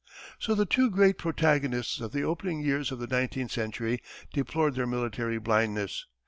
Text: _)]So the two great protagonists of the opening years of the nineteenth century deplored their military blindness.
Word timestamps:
_)]So 0.39 0.55
the 0.55 0.65
two 0.65 0.89
great 0.89 1.19
protagonists 1.19 2.01
of 2.01 2.11
the 2.11 2.23
opening 2.23 2.59
years 2.59 2.91
of 2.91 2.97
the 2.97 3.05
nineteenth 3.05 3.51
century 3.51 4.01
deplored 4.33 4.73
their 4.73 4.87
military 4.87 5.37
blindness. 5.37 6.07